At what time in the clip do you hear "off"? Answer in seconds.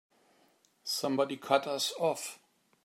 1.99-2.39